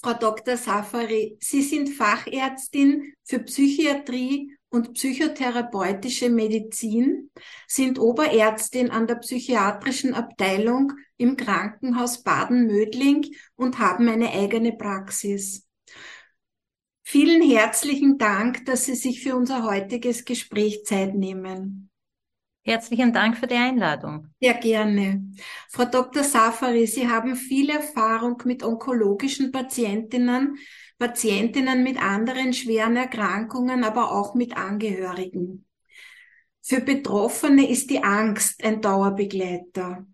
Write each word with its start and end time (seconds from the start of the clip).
Frau 0.00 0.14
Dr. 0.14 0.56
Safari, 0.56 1.36
Sie 1.40 1.62
sind 1.62 1.88
Fachärztin 1.88 3.14
für 3.24 3.40
Psychiatrie 3.40 4.56
und 4.68 4.94
psychotherapeutische 4.94 6.28
Medizin, 6.28 7.30
sind 7.66 7.98
Oberärztin 7.98 8.90
an 8.90 9.08
der 9.08 9.16
psychiatrischen 9.16 10.14
Abteilung 10.14 10.92
im 11.16 11.36
Krankenhaus 11.36 12.22
Baden-Mödling 12.22 13.26
und 13.56 13.80
haben 13.80 14.08
eine 14.08 14.30
eigene 14.30 14.72
Praxis. 14.72 15.66
Vielen 17.02 17.42
herzlichen 17.42 18.18
Dank, 18.18 18.66
dass 18.66 18.84
Sie 18.84 18.94
sich 18.94 19.22
für 19.22 19.34
unser 19.34 19.64
heutiges 19.64 20.24
Gespräch 20.24 20.84
Zeit 20.84 21.14
nehmen. 21.14 21.90
Herzlichen 22.68 23.14
Dank 23.14 23.38
für 23.38 23.46
die 23.46 23.54
Einladung. 23.54 24.28
Sehr 24.42 24.52
gerne. 24.52 25.24
Frau 25.70 25.86
Dr. 25.86 26.22
Safari, 26.22 26.86
Sie 26.86 27.08
haben 27.08 27.34
viel 27.34 27.70
Erfahrung 27.70 28.42
mit 28.44 28.62
onkologischen 28.62 29.52
Patientinnen, 29.52 30.58
Patientinnen 30.98 31.82
mit 31.82 31.96
anderen 31.98 32.52
schweren 32.52 32.96
Erkrankungen, 32.96 33.84
aber 33.84 34.12
auch 34.12 34.34
mit 34.34 34.54
Angehörigen. 34.58 35.64
Für 36.60 36.82
Betroffene 36.82 37.70
ist 37.70 37.88
die 37.88 38.04
Angst 38.04 38.62
ein 38.62 38.82
Dauerbegleiter. 38.82 40.06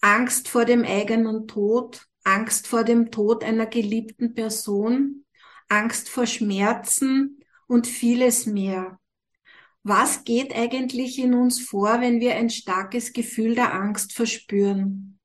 Angst 0.00 0.46
vor 0.46 0.64
dem 0.66 0.84
eigenen 0.84 1.48
Tod, 1.48 2.06
Angst 2.22 2.68
vor 2.68 2.84
dem 2.84 3.10
Tod 3.10 3.42
einer 3.42 3.66
geliebten 3.66 4.34
Person, 4.34 5.24
Angst 5.68 6.08
vor 6.08 6.26
Schmerzen 6.26 7.40
und 7.66 7.88
vieles 7.88 8.46
mehr. 8.46 9.00
Was 9.82 10.24
geht 10.24 10.54
eigentlich 10.54 11.18
in 11.18 11.34
uns 11.34 11.60
vor, 11.60 12.00
wenn 12.00 12.20
wir 12.20 12.34
ein 12.34 12.50
starkes 12.50 13.12
Gefühl 13.12 13.54
der 13.54 13.72
Angst 13.72 14.12
verspüren? 14.12 15.18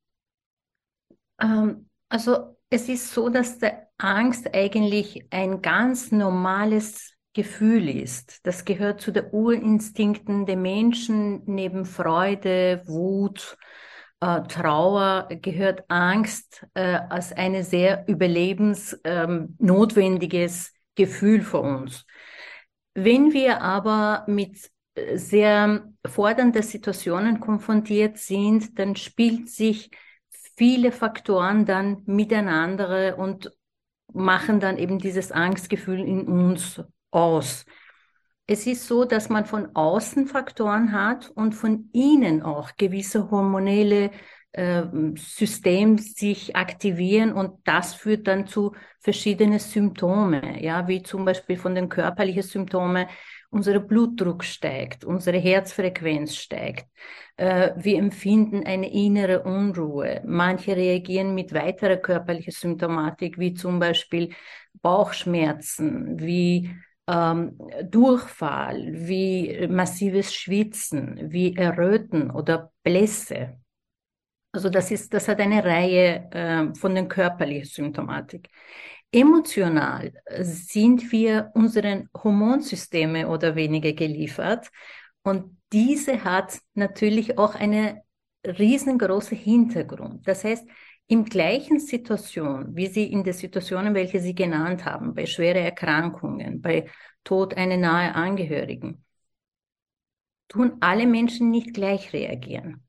Ähm, 1.42 1.90
also 2.10 2.56
es 2.70 2.88
ist 2.88 3.14
so, 3.14 3.30
dass 3.30 3.60
der 3.60 3.88
Angst 3.98 4.54
eigentlich 4.54 5.26
ein 5.30 5.62
ganz 5.62 6.12
normales 6.12 7.14
Gefühl 7.34 7.90
ist. 7.90 8.46
Das 8.46 8.64
gehört 8.64 9.02
zu 9.02 9.12
den 9.12 9.26
Urinstinkten 9.32 10.46
der 10.46 10.58
Menschen. 10.58 11.42
Neben 11.46 11.86
Freude, 11.86 12.84
Wut, 12.86 13.58
äh, 14.22 14.42
Trauer 14.44 15.28
gehört 15.42 15.84
Angst 15.90 16.66
äh, 16.74 17.00
als 17.10 17.34
ein 17.34 17.62
sehr 17.64 18.08
überlebensnotwendiges 18.08 20.72
Gefühl 20.96 21.42
für 21.42 21.60
uns. 21.60 22.06
Wenn 22.96 23.34
wir 23.34 23.62
aber 23.62 24.24
mit 24.28 24.72
äh, 24.96 25.18
sehr 25.18 25.88
fordernden 26.06 26.64
Situationen 26.64 27.42
konfrontiert 27.42 28.18
sind, 28.18 28.80
dann 28.80 28.96
spielt 28.96 29.50
sich 29.50 29.92
viele 30.58 30.94
Faktoren 30.94 31.66
dann 31.66 32.02
miteinander 32.06 33.18
und 33.18 33.52
machen 34.14 34.62
dann 34.62 34.78
eben 34.78 34.98
dieses 34.98 35.34
Angstgefühl 35.34 36.00
in 36.00 36.28
uns 36.28 36.82
aus. 37.12 37.66
Es 38.48 38.66
ist 38.66 38.88
so, 38.88 39.04
dass 39.04 39.28
man 39.28 39.46
von 39.46 39.76
außen 39.76 40.28
Faktoren 40.28 40.94
hat 40.94 41.30
und 41.30 41.54
von 41.54 41.90
innen 41.92 42.44
auch 42.44 42.78
gewisse 42.78 43.30
hormonelle 43.30 44.12
System 45.18 45.98
sich 45.98 46.56
aktivieren 46.56 47.34
und 47.34 47.60
das 47.66 47.94
führt 47.94 48.28
dann 48.28 48.48
zu 48.48 48.74
verschiedenen 49.02 49.60
Symptomen, 49.60 50.58
ja, 50.64 50.88
wie 50.88 51.04
zum 51.04 51.26
Beispiel 51.26 51.58
von 51.58 51.76
den 51.76 51.90
körperlichen 51.90 52.44
Symptomen, 52.44 53.08
unser 53.50 53.80
Blutdruck 53.80 54.44
steigt, 54.44 55.06
unsere 55.06 55.38
Herzfrequenz 55.38 56.36
steigt, 56.36 56.88
äh, 57.38 57.72
wir 57.78 57.98
empfinden 58.00 58.66
eine 58.66 58.92
innere 58.92 59.44
Unruhe. 59.44 60.22
Manche 60.26 60.76
reagieren 60.76 61.36
mit 61.36 61.54
weiterer 61.54 61.98
körperlicher 61.98 62.52
Symptomatik, 62.52 63.38
wie 63.38 63.54
zum 63.54 63.80
Beispiel 63.80 64.34
Bauchschmerzen, 64.82 66.20
wie 66.20 66.72
ähm, 67.08 67.58
Durchfall, 67.84 68.94
wie 68.94 69.68
massives 69.68 70.34
Schwitzen, 70.34 71.32
wie 71.32 71.56
Erröten 71.56 72.32
oder 72.32 72.72
Blässe. 72.84 73.58
Also 74.56 74.70
das 74.70 74.90
ist, 74.90 75.14
das 75.14 75.28
hat 75.28 75.42
eine 75.42 75.64
Reihe 75.66 76.30
äh, 76.32 76.74
von 76.76 76.96
den 76.96 77.10
körperlichen 77.10 77.66
Symptomatik. 77.66 78.50
Emotional 79.12 80.14
sind 80.40 81.12
wir 81.12 81.52
unseren 81.56 82.10
Hormonsystemen 82.24 83.26
oder 83.26 83.56
weniger 83.56 83.92
geliefert 83.92 84.70
und 85.24 85.58
diese 85.74 86.24
hat 86.24 86.58
natürlich 86.74 87.38
auch 87.38 87.56
eine 87.56 88.04
riesengroße 88.46 89.36
Hintergrund. 89.36 90.26
Das 90.26 90.46
heißt, 90.46 90.66
im 91.08 91.26
gleichen 91.26 91.80
Situation, 91.80 92.76
wie 92.78 92.88
Sie 92.88 93.12
in 93.12 93.26
der 93.26 93.34
Situation, 93.34 93.94
welche 93.94 94.22
Sie 94.22 94.36
genannt 94.36 94.86
haben, 94.86 95.14
bei 95.14 95.26
schweren 95.26 95.66
Erkrankungen, 95.66 96.62
bei 96.62 96.90
Tod 97.26 97.56
einer 97.58 97.78
nahe 97.78 98.16
Angehörigen, 98.16 99.04
tun 100.48 100.78
alle 100.80 101.08
Menschen 101.08 101.52
nicht 101.52 101.74
gleich 101.74 102.14
reagieren. 102.14 102.85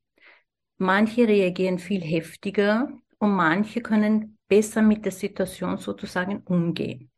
Manche 0.77 1.27
reagieren 1.27 1.79
viel 1.79 2.01
heftiger 2.01 2.89
und 3.19 3.31
manche 3.31 3.81
können 3.81 4.37
besser 4.47 4.81
mit 4.81 5.05
der 5.05 5.11
Situation 5.11 5.77
sozusagen 5.77 6.43
umgehen. 6.45 7.09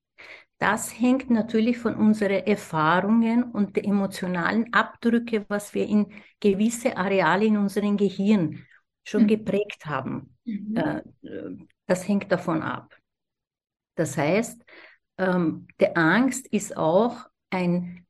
Das 0.58 1.00
hängt 1.00 1.30
natürlich 1.30 1.78
von 1.78 1.96
unseren 1.96 2.46
Erfahrungen 2.46 3.44
und 3.44 3.78
den 3.78 3.86
emotionalen 3.86 4.74
Abdrücke, 4.74 5.46
was 5.47 5.74
wir 5.74 5.88
in 5.88 6.08
gewisse 6.40 6.97
Areale 6.97 7.46
in 7.46 7.58
unserem 7.58 7.96
Gehirn 7.96 8.66
schon 9.06 9.24
mhm. 9.24 9.28
geprägt 9.28 9.86
haben. 9.86 10.36
Mhm. 10.44 10.76
Äh, 10.76 11.02
das 11.86 12.08
hängt 12.08 12.31
davon 12.31 12.62
ab. 12.62 12.94
Das 13.96 14.18
heißt, 14.18 14.64
ähm, 15.18 15.68
der 15.80 15.97
Angst 15.97 16.47
ist 16.47 16.76
auch 16.76 17.26
ein 17.50 18.06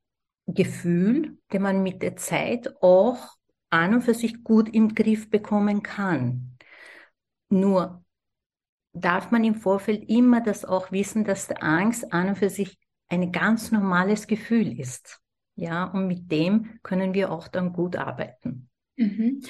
Gefühl, 0.46 1.38
den 1.52 1.62
man 1.62 1.82
mit 1.82 2.02
der 2.02 2.16
Zeit 2.16 2.82
auch 2.82 3.36
an 3.70 3.94
und 3.94 4.02
für 4.02 4.14
sich 4.14 4.44
gut 4.44 4.68
im 4.68 4.94
Griff 4.94 5.30
bekommen 5.30 5.82
kann. 5.82 6.56
Nur 7.48 8.04
darf 8.92 9.30
man 9.30 9.44
im 9.44 9.54
Vorfeld 9.54 10.08
immer 10.08 10.40
das 10.40 10.64
auch 10.64 10.92
wissen, 10.92 11.24
dass 11.24 11.48
die 11.48 11.56
Angst 11.56 12.12
an 12.12 12.30
und 12.30 12.38
für 12.38 12.50
sich 12.50 12.78
ein 13.08 13.32
ganz 13.32 13.70
normales 13.70 14.26
Gefühl 14.26 14.78
ist. 14.78 15.20
Ja, 15.56 15.84
und 15.84 16.06
mit 16.06 16.30
dem 16.30 16.80
können 16.82 17.12
wir 17.12 17.30
auch 17.30 17.48
dann 17.48 17.72
gut 17.72 17.96
arbeiten. 17.96 18.68
Mhm. 18.96 19.42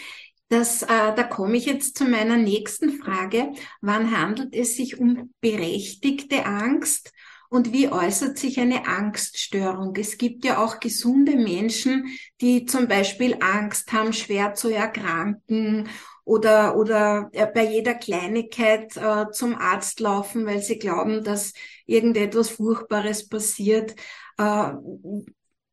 Das, 0.49 0.83
äh, 0.83 0.87
da 0.89 1.23
komme 1.23 1.57
ich 1.57 1.67
jetzt 1.67 1.97
zu 1.97 2.05
meiner 2.05 2.37
nächsten 2.37 2.91
Frage. 2.91 3.53
Wann 3.81 4.17
handelt 4.17 4.55
es 4.55 4.77
sich 4.77 4.99
um 4.99 5.33
berechtigte 5.41 6.45
Angst 6.45 7.13
und 7.51 7.73
wie 7.73 7.89
äußert 7.89 8.39
sich 8.39 8.61
eine 8.61 8.87
Angststörung? 8.87 9.95
Es 9.97 10.17
gibt 10.19 10.45
ja 10.45 10.65
auch 10.65 10.79
gesunde 10.79 11.37
Menschen, 11.37 12.07
die 12.41 12.65
zum 12.65 12.87
Beispiel 12.87 13.37
Angst 13.41 13.93
haben, 13.93 14.13
schwer 14.13 14.55
zu 14.55 14.69
erkranken 14.69 15.89
oder, 16.25 16.77
oder 16.77 17.29
äh, 17.33 17.49
bei 17.53 17.65
jeder 17.65 17.95
Kleinigkeit 17.95 18.97
äh, 18.97 19.27
zum 19.33 19.57
Arzt 19.57 19.99
laufen, 19.99 20.47
weil 20.47 20.63
sie 20.63 20.79
glauben, 20.79 21.25
dass 21.25 21.53
irgendetwas 21.87 22.51
Furchtbares 22.51 23.29
passiert. 23.29 23.97
Äh, 24.39 24.73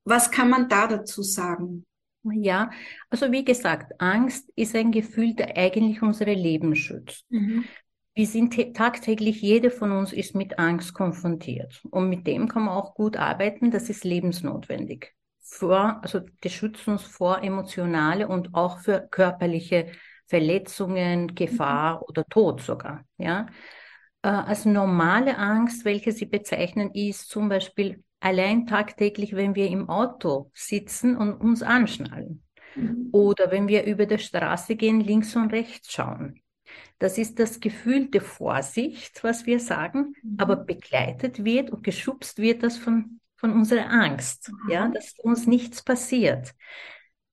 was 0.04 0.32
kann 0.32 0.50
man 0.50 0.68
da 0.70 0.88
dazu 0.88 1.22
sagen? 1.22 1.86
Ja, 2.24 2.72
also 3.10 3.32
wie 3.32 3.46
gesagt, 3.46 3.94
Angst 4.00 4.52
ist 4.56 4.76
ein 4.76 4.92
Gefühl, 4.92 5.36
der 5.36 5.56
eigentlich 5.56 6.02
unsere 6.02 6.34
Leben 6.34 6.76
schützt. 6.76 7.24
Mhm. 7.30 7.66
Wir 8.18 8.26
sind 8.26 8.76
tagtäglich, 8.76 9.44
jede 9.44 9.70
von 9.70 9.92
uns 9.92 10.12
ist 10.12 10.34
mit 10.34 10.58
Angst 10.58 10.96
konfrontiert. 10.96 11.84
Und 11.92 12.10
mit 12.10 12.26
dem 12.26 12.48
kann 12.48 12.64
man 12.64 12.74
auch 12.74 12.96
gut 12.96 13.16
arbeiten, 13.16 13.70
das 13.70 13.92
ist 13.92 14.04
lebensnotwendig. 14.04 15.14
Vor, 15.40 16.00
also 16.02 16.22
das 16.42 16.52
schützt 16.52 16.88
uns 16.88 17.04
vor 17.04 17.44
emotionale 17.44 18.28
und 18.28 18.56
auch 18.56 18.80
für 18.80 19.08
körperliche 19.12 19.92
Verletzungen, 20.26 21.36
Gefahr 21.36 21.98
mhm. 21.98 22.02
oder 22.08 22.26
Tod 22.26 22.62
sogar. 22.62 23.06
Ja? 23.20 23.46
Äh, 24.24 24.30
als 24.30 24.66
normale 24.66 25.38
Angst, 25.38 25.86
welche 25.86 26.12
Sie 26.12 26.26
bezeichnen, 26.26 26.90
ist 26.96 27.30
zum 27.30 27.50
Beispiel 27.50 28.04
allein 28.20 28.66
tagtäglich, 28.66 29.36
wenn 29.36 29.54
wir 29.54 29.68
im 29.68 29.90
Auto 29.90 30.50
sitzen 30.56 31.16
und 31.16 31.34
uns 31.40 31.62
anschnallen. 31.62 32.44
Mhm. 32.74 33.10
Oder 33.12 33.52
wenn 33.52 33.68
wir 33.68 33.84
über 33.84 34.08
der 34.08 34.18
Straße 34.18 34.76
gehen, 34.76 35.02
links 35.02 35.36
und 35.36 35.54
rechts 35.54 35.92
schauen. 35.92 36.42
Das 37.00 37.18
ist 37.18 37.40
das 37.40 37.60
Gefühl 37.60 38.08
der 38.08 38.22
Vorsicht, 38.22 39.24
was 39.24 39.46
wir 39.46 39.60
sagen, 39.60 40.16
mhm. 40.22 40.36
aber 40.38 40.56
begleitet 40.56 41.44
wird 41.44 41.70
und 41.70 41.84
geschubst 41.84 42.40
wird 42.40 42.64
das 42.64 42.78
von, 42.78 43.20
von 43.36 43.54
unserer 43.54 43.90
Angst, 43.90 44.52
mhm. 44.52 44.72
ja, 44.72 44.88
dass 44.88 45.14
uns 45.20 45.48
nichts 45.48 45.84
passiert. 45.84 46.54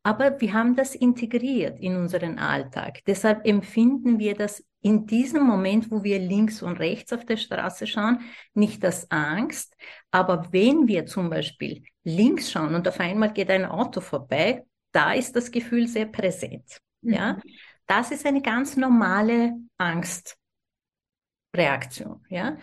Aber 0.06 0.38
wir 0.38 0.52
haben 0.52 0.76
das 0.76 0.94
integriert 0.94 1.80
in 1.80 1.96
unseren 1.96 2.38
Alltag. 2.38 3.00
Deshalb 3.06 3.46
empfinden 3.46 4.18
wir 4.18 4.34
das 4.34 4.62
in 4.82 5.06
diesem 5.06 5.44
Moment, 5.44 5.90
wo 5.90 6.04
wir 6.04 6.18
links 6.18 6.60
und 6.60 6.78
rechts 6.78 7.14
auf 7.14 7.24
der 7.24 7.38
Straße 7.38 7.86
schauen, 7.86 8.20
nicht 8.52 8.84
als 8.84 9.10
Angst. 9.10 9.74
Aber 10.10 10.48
wenn 10.52 10.86
wir 10.88 11.06
zum 11.06 11.30
Beispiel 11.30 11.84
links 12.02 12.52
schauen 12.52 12.74
und 12.74 12.86
auf 12.86 13.00
einmal 13.00 13.32
geht 13.32 13.50
ein 13.50 13.64
Auto 13.64 14.02
vorbei, 14.02 14.66
da 14.92 15.14
ist 15.14 15.34
das 15.36 15.50
Gefühl 15.50 15.88
sehr 15.88 16.04
präsent. 16.04 16.78
Mhm. 17.00 17.12
Ja, 17.14 17.40
das 17.86 18.10
ist 18.10 18.26
eine 18.26 18.42
ganz 18.42 18.76
normale 18.76 19.52
Angstreaktion. 19.78 22.24
Ja? 22.28 22.56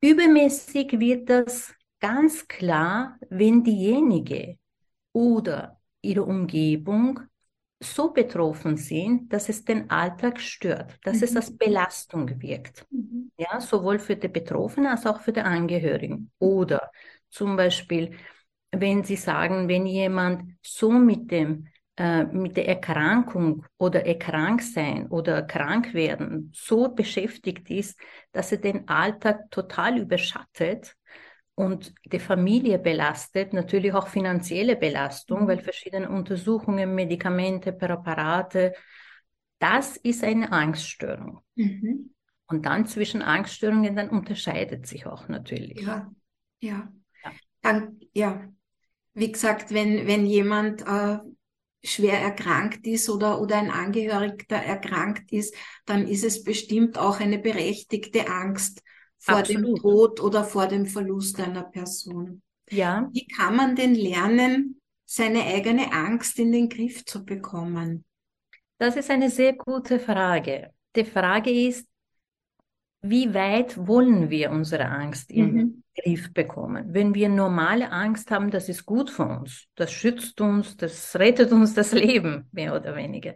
Übermäßig 0.00 0.98
wird 0.98 1.28
das 1.28 1.74
ganz 2.00 2.48
klar, 2.48 3.18
wenn 3.28 3.62
diejenige 3.62 4.58
oder 5.12 5.80
ihre 6.00 6.22
Umgebung 6.22 7.20
so 7.82 8.12
betroffen 8.12 8.76
sind, 8.76 9.32
dass 9.32 9.48
es 9.48 9.64
den 9.64 9.90
Alltag 9.90 10.40
stört, 10.40 10.98
dass 11.02 11.18
mhm. 11.18 11.24
es 11.24 11.36
als 11.36 11.56
Belastung 11.56 12.40
wirkt. 12.40 12.86
Mhm. 12.90 13.30
Ja, 13.36 13.60
sowohl 13.60 13.98
für 13.98 14.16
die 14.16 14.28
Betroffenen 14.28 14.90
als 14.90 15.06
auch 15.06 15.20
für 15.20 15.32
die 15.32 15.40
Angehörigen. 15.40 16.30
Oder 16.38 16.90
zum 17.30 17.56
Beispiel, 17.56 18.16
wenn 18.70 19.02
Sie 19.02 19.16
sagen, 19.16 19.68
wenn 19.68 19.86
jemand 19.86 20.56
so 20.62 20.90
mit 20.90 21.30
dem 21.30 21.68
äh, 21.96 22.24
mit 22.24 22.56
der 22.56 22.68
Erkrankung 22.68 23.64
oder 23.78 24.06
erkrankt 24.06 24.64
sein 24.64 25.08
oder 25.08 25.42
krank 25.42 25.92
werden 25.94 26.52
so 26.54 26.88
beschäftigt 26.88 27.70
ist, 27.70 28.00
dass 28.32 28.52
er 28.52 28.58
den 28.58 28.88
Alltag 28.88 29.50
total 29.50 29.98
überschattet 29.98 30.96
und 31.54 31.92
die 32.06 32.18
Familie 32.18 32.78
belastet, 32.78 33.52
natürlich 33.52 33.92
auch 33.92 34.08
finanzielle 34.08 34.76
Belastung, 34.76 35.42
mhm. 35.42 35.48
weil 35.48 35.58
verschiedene 35.58 36.08
Untersuchungen, 36.08 36.94
Medikamente, 36.94 37.72
Präparate, 37.72 38.72
das 39.58 39.96
ist 39.98 40.24
eine 40.24 40.50
Angststörung. 40.52 41.40
Mhm. 41.54 42.14
Und 42.46 42.66
dann 42.66 42.86
zwischen 42.86 43.22
Angststörungen, 43.22 43.94
dann 43.94 44.08
unterscheidet 44.08 44.86
sich 44.86 45.06
auch 45.06 45.28
natürlich. 45.28 45.80
Ja, 45.82 46.10
ja. 46.60 46.90
Ja, 47.22 47.32
dann, 47.60 48.00
ja. 48.12 48.48
wie 49.12 49.30
gesagt, 49.30 49.72
wenn, 49.72 50.06
wenn 50.06 50.24
jemand 50.24 50.80
äh, 50.82 51.18
schwer 51.82 52.20
erkrankt 52.20 52.86
ist 52.86 53.08
oder, 53.08 53.40
oder 53.40 53.56
ein 53.56 53.70
Angehöriger 53.70 54.56
erkrankt 54.56 55.32
ist, 55.32 55.54
dann 55.86 56.06
ist 56.06 56.24
es 56.24 56.44
bestimmt 56.44 56.98
auch 56.98 57.20
eine 57.20 57.38
berechtigte 57.38 58.28
Angst 58.28 58.82
vor 59.18 59.38
Absolut. 59.38 59.78
dem 59.78 59.82
Tod 59.82 60.20
oder 60.20 60.44
vor 60.44 60.66
dem 60.66 60.86
Verlust 60.86 61.40
einer 61.40 61.64
Person. 61.64 62.42
Ja. 62.70 63.08
Wie 63.12 63.26
kann 63.26 63.56
man 63.56 63.76
denn 63.76 63.94
lernen, 63.94 64.80
seine 65.04 65.44
eigene 65.44 65.92
Angst 65.92 66.38
in 66.38 66.52
den 66.52 66.68
Griff 66.68 67.04
zu 67.04 67.24
bekommen? 67.24 68.04
Das 68.78 68.96
ist 68.96 69.10
eine 69.10 69.28
sehr 69.28 69.54
gute 69.54 69.98
Frage. 69.98 70.72
Die 70.96 71.04
Frage 71.04 71.50
ist, 71.50 71.86
wie 73.02 73.32
weit 73.34 73.86
wollen 73.86 74.30
wir 74.30 74.50
unsere 74.50 74.86
Angst 74.86 75.30
mhm. 75.30 75.79
Griff 76.02 76.32
bekommen? 76.32 76.86
Wenn 76.92 77.14
wir 77.14 77.28
normale 77.28 77.90
Angst 77.90 78.30
haben, 78.30 78.50
das 78.50 78.68
ist 78.68 78.86
gut 78.86 79.10
für 79.10 79.24
uns. 79.24 79.66
Das 79.74 79.92
schützt 79.92 80.40
uns, 80.40 80.76
das 80.76 81.16
rettet 81.16 81.52
uns 81.52 81.74
das 81.74 81.92
Leben, 81.92 82.48
mehr 82.52 82.74
oder 82.74 82.96
weniger. 82.96 83.34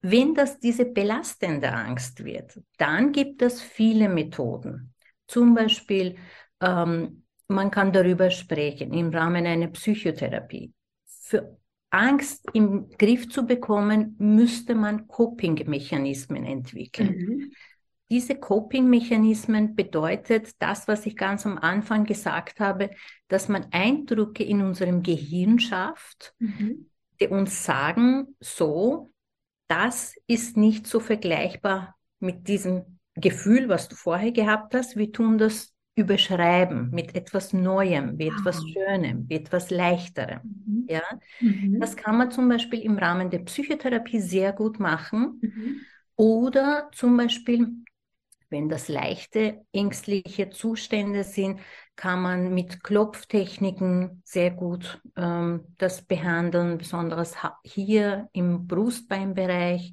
Wenn 0.00 0.34
das 0.34 0.60
diese 0.60 0.84
belastende 0.84 1.72
Angst 1.72 2.24
wird, 2.24 2.60
dann 2.78 3.12
gibt 3.12 3.42
es 3.42 3.60
viele 3.60 4.08
Methoden. 4.08 4.94
Zum 5.26 5.54
Beispiel, 5.54 6.16
ähm, 6.60 7.24
man 7.48 7.70
kann 7.70 7.92
darüber 7.92 8.30
sprechen 8.30 8.92
im 8.92 9.10
Rahmen 9.10 9.46
einer 9.46 9.68
Psychotherapie. 9.68 10.72
Für 11.06 11.58
Angst 11.90 12.44
im 12.52 12.88
Griff 12.98 13.28
zu 13.28 13.46
bekommen, 13.46 14.16
müsste 14.18 14.74
man 14.74 15.08
Coping-Mechanismen 15.08 16.44
entwickeln. 16.44 17.16
Mhm. 17.16 17.52
Diese 18.10 18.36
Coping-Mechanismen 18.36 19.74
bedeutet 19.74 20.50
das, 20.60 20.86
was 20.86 21.06
ich 21.06 21.16
ganz 21.16 21.44
am 21.44 21.58
Anfang 21.58 22.04
gesagt 22.04 22.60
habe, 22.60 22.90
dass 23.28 23.48
man 23.48 23.66
Eindrücke 23.72 24.44
in 24.44 24.62
unserem 24.62 25.02
Gehirn 25.02 25.58
schafft, 25.58 26.34
mhm. 26.38 26.88
die 27.20 27.28
uns 27.28 27.64
sagen, 27.64 28.36
so, 28.38 29.12
das 29.68 30.14
ist 30.26 30.56
nicht 30.56 30.86
so 30.86 31.00
vergleichbar 31.00 31.96
mit 32.20 32.46
diesem 32.46 32.98
Gefühl, 33.14 33.68
was 33.68 33.88
du 33.88 33.96
vorher 33.96 34.30
gehabt 34.30 34.74
hast. 34.74 34.96
Wir 34.96 35.10
tun 35.10 35.38
das 35.38 35.74
überschreiben 35.96 36.90
mit 36.90 37.14
etwas 37.14 37.54
Neuem, 37.54 38.16
mit 38.16 38.28
etwas 38.28 38.58
ah. 38.58 38.68
Schönem, 38.68 39.26
mit 39.28 39.32
etwas 39.32 39.70
Leichterem. 39.70 40.40
Mhm. 40.44 40.86
Ja, 40.88 41.02
mhm. 41.40 41.80
das 41.80 41.96
kann 41.96 42.18
man 42.18 42.30
zum 42.30 42.48
Beispiel 42.48 42.80
im 42.80 42.98
Rahmen 42.98 43.30
der 43.30 43.40
Psychotherapie 43.40 44.20
sehr 44.20 44.52
gut 44.52 44.78
machen. 44.78 45.40
Mhm. 45.40 45.80
Oder 46.16 46.90
zum 46.92 47.16
Beispiel 47.16 47.68
wenn 48.48 48.68
das 48.68 48.88
leichte 48.88 49.64
ängstliche 49.72 50.50
Zustände 50.50 51.24
sind, 51.24 51.60
kann 51.96 52.22
man 52.22 52.54
mit 52.54 52.82
Klopftechniken 52.82 54.22
sehr 54.24 54.50
gut 54.50 55.00
ähm, 55.16 55.74
das 55.78 56.02
behandeln, 56.02 56.78
besonders 56.78 57.36
hier 57.64 58.28
im 58.32 58.66
Brustbeinbereich 58.66 59.92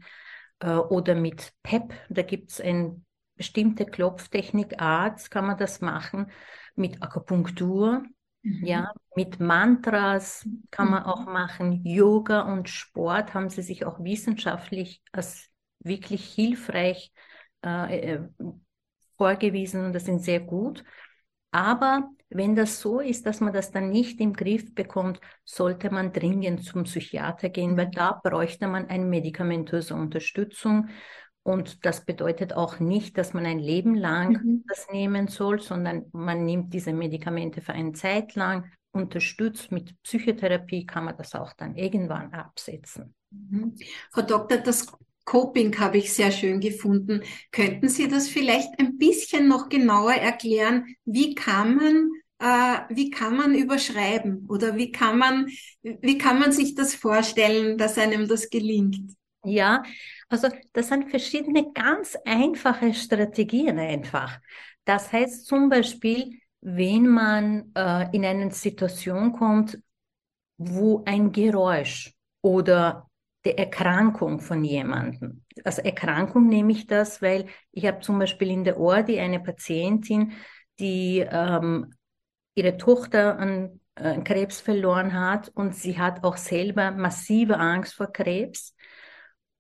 äh, 0.60 0.72
oder 0.76 1.16
mit 1.16 1.54
PEP. 1.64 1.94
Da 2.10 2.22
gibt 2.22 2.52
es 2.52 2.62
eine 2.62 3.02
bestimmte 3.36 3.86
Klopftechnikart, 3.86 5.32
kann 5.32 5.48
man 5.48 5.58
das 5.58 5.82
machen 5.82 6.32
mit 6.76 7.02
Akupunktur. 7.02 8.04
Mhm. 8.44 8.66
Ja, 8.66 8.92
mit 9.16 9.40
Mantras 9.40 10.48
kann 10.70 10.92
man 10.92 11.04
auch 11.04 11.26
mhm. 11.26 11.34
machen. 11.34 11.86
Yoga 11.86 12.42
und 12.42 12.70
Sport 12.70 13.34
haben 13.34 13.50
sie 13.50 13.62
sich 13.62 13.86
auch 13.86 14.04
wissenschaftlich 14.04 15.02
als 15.12 15.50
wirklich 15.80 16.26
hilfreich 16.26 17.12
äh, 17.16 17.33
äh, 17.64 18.20
vorgewiesen 19.18 19.86
und 19.86 19.94
das 19.94 20.06
sind 20.06 20.22
sehr 20.22 20.40
gut. 20.40 20.84
Aber 21.52 22.10
wenn 22.30 22.56
das 22.56 22.80
so 22.80 23.00
ist, 23.00 23.26
dass 23.28 23.40
man 23.40 23.54
das 23.54 23.72
dann 23.72 23.90
nicht 23.90 24.20
im 24.20 24.34
Griff 24.34 24.74
bekommt, 24.74 25.20
sollte 25.46 25.92
man 25.92 26.12
dringend 26.12 26.64
zum 26.64 26.84
Psychiater 26.84 27.50
gehen, 27.50 27.78
weil 27.78 27.92
da 27.92 28.20
bräuchte 28.24 28.68
man 28.68 28.88
eine 28.88 29.06
medikamentöse 29.06 29.94
Unterstützung. 29.94 30.90
Und 31.44 31.86
das 31.86 32.06
bedeutet 32.06 32.54
auch 32.54 32.80
nicht, 32.80 33.18
dass 33.18 33.34
man 33.34 33.46
ein 33.46 33.60
Leben 33.60 33.96
lang 33.96 34.42
mhm. 34.44 34.64
das 34.68 34.88
nehmen 34.92 35.28
soll, 35.28 35.60
sondern 35.62 36.06
man 36.12 36.44
nimmt 36.44 36.74
diese 36.74 36.94
Medikamente 36.94 37.62
für 37.62 37.74
eine 37.74 37.92
Zeit 37.92 38.34
lang, 38.36 38.72
unterstützt 38.94 39.72
mit 39.72 40.02
Psychotherapie, 40.04 40.86
kann 40.86 41.06
man 41.06 41.18
das 41.18 41.36
auch 41.36 41.54
dann 41.54 41.76
irgendwann 41.76 42.32
absetzen. 42.34 43.14
Mhm. 43.32 43.76
Frau 44.12 44.22
Doktor, 44.22 44.58
das 44.58 44.88
Coping 45.26 45.80
habe 45.80 45.98
ich 45.98 46.14
sehr 46.14 46.32
schön 46.32 46.60
gefunden. 46.60 47.22
Könnten 47.52 47.90
Sie 47.90 48.08
das 48.08 48.28
vielleicht 48.28 48.80
ein 48.80 48.98
bisschen 48.98 49.48
noch 49.48 49.70
genauer 49.70 50.14
erklären? 50.14 50.96
Wie 51.06 51.34
kann 51.36 51.76
man, 51.76 52.10
äh, 52.40 52.96
wie 52.96 53.10
kann 53.10 53.38
man 53.38 53.56
überschreiben 53.56 54.46
oder 54.50 54.76
wie 54.76 54.92
kann 54.92 55.18
man, 55.18 55.48
wie 55.82 56.18
kann 56.18 56.40
man 56.40 56.52
sich 56.52 56.76
das 56.76 56.96
vorstellen, 56.96 57.78
dass 57.78 57.98
einem 57.98 58.28
das 58.28 58.50
gelingt? 58.50 59.14
Ja, 59.46 59.84
also 60.30 60.48
das 60.72 60.88
sind 60.88 61.10
verschiedene 61.10 61.72
ganz 61.74 62.18
einfache 62.26 62.94
Strategien 62.94 63.78
einfach. 63.78 64.40
Das 64.86 65.12
heißt 65.12 65.46
zum 65.46 65.70
Beispiel, 65.70 66.40
wenn 66.62 67.08
man 67.08 67.72
äh, 67.76 68.08
in 68.16 68.24
eine 68.24 68.52
Situation 68.52 69.34
kommt, 69.34 69.80
wo 70.58 71.04
ein 71.06 71.32
Geräusch 71.32 72.14
oder 72.42 73.10
der 73.46 73.60
Erkrankung 73.60 74.40
von 74.40 74.64
jemandem. 74.64 75.44
Als 75.64 75.80
Erkrankung 75.80 76.48
nehme 76.48 76.72
ich 76.72 76.88
das, 76.88 77.22
weil 77.22 77.48
ich 77.72 77.86
habe 77.86 78.00
zum 78.00 78.20
Beispiel 78.20 78.50
in 78.52 78.64
der 78.64 78.80
Ordi 78.80 79.20
eine 79.20 79.40
Patientin, 79.40 80.34
die 80.80 81.20
ähm, 81.20 81.94
ihre 82.56 82.78
Tochter 82.78 83.38
an 83.38 83.80
äh, 83.96 84.22
Krebs 84.22 84.62
verloren 84.62 85.14
hat 85.14 85.50
und 85.50 85.76
sie 85.76 85.98
hat 85.98 86.24
auch 86.24 86.38
selber 86.38 86.92
massive 86.92 87.58
Angst 87.58 87.96
vor 87.96 88.12
Krebs. 88.12 88.76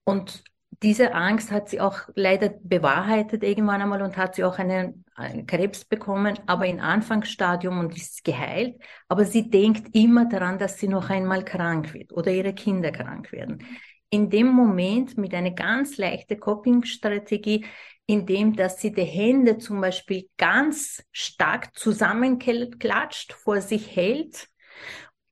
Und 0.05 0.43
diese 0.83 1.13
Angst 1.13 1.51
hat 1.51 1.69
sie 1.69 1.79
auch 1.79 2.01
leider 2.15 2.49
bewahrheitet 2.61 3.41
irgendwann 3.43 3.81
einmal 3.81 4.01
und 4.01 4.17
hat 4.17 4.35
sie 4.35 4.43
auch 4.43 4.59
einen, 4.59 5.05
einen, 5.15 5.47
Krebs 5.47 5.85
bekommen, 5.85 6.37
aber 6.45 6.65
in 6.65 6.81
Anfangsstadium 6.81 7.79
und 7.79 7.95
ist 7.95 8.23
geheilt. 8.23 8.75
Aber 9.07 9.23
sie 9.23 9.49
denkt 9.49 9.95
immer 9.95 10.25
daran, 10.25 10.59
dass 10.59 10.77
sie 10.77 10.89
noch 10.89 11.09
einmal 11.09 11.45
krank 11.45 11.93
wird 11.93 12.11
oder 12.11 12.31
ihre 12.31 12.53
Kinder 12.53 12.91
krank 12.91 13.31
werden. 13.31 13.65
In 14.09 14.29
dem 14.29 14.47
Moment 14.47 15.17
mit 15.17 15.33
einer 15.33 15.51
ganz 15.51 15.97
leichten 15.97 16.39
Coping-Strategie, 16.39 17.65
indem 18.05 18.55
dass 18.55 18.81
sie 18.81 18.91
die 18.91 19.03
Hände 19.03 19.57
zum 19.57 19.79
Beispiel 19.79 20.29
ganz 20.37 21.03
stark 21.11 21.75
zusammenklatscht, 21.77 23.33
vor 23.33 23.61
sich 23.61 23.95
hält, 23.95 24.49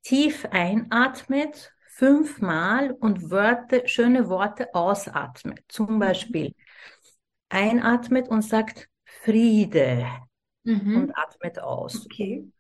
tief 0.04 0.48
einatmet, 0.50 1.74
fünfmal 2.02 2.94
und 3.00 3.30
Wörter, 3.30 3.88
schöne 3.88 4.28
Worte 4.28 4.74
ausatmet. 4.74 5.60
Zum 5.68 6.00
Beispiel 6.00 6.56
einatmet 7.50 8.28
und 8.28 8.42
sagt 8.42 8.90
Friede 9.04 10.08
mhm. 10.64 10.96
und 10.96 11.12
atmet 11.16 11.60
aus. 11.60 12.08
Okay. 12.08 12.52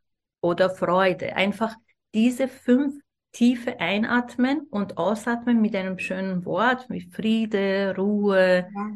Oder 0.42 0.70
Freude. 0.70 1.36
Einfach 1.36 1.76
diese 2.14 2.48
fünf 2.48 3.02
tiefe 3.32 3.80
Einatmen 3.80 4.68
und 4.70 5.00
Ausatmen 5.00 5.60
mit 5.60 5.76
einem 5.76 5.98
schönen 5.98 6.46
Wort 6.46 6.88
wie 6.90 7.10
Friede, 7.10 7.96
Ruhe, 7.98 8.70
ja. 8.72 8.92